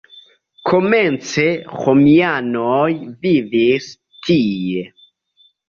[0.69, 1.45] Komence
[1.83, 2.89] romianoj
[3.27, 3.93] vivis
[4.27, 4.85] tie.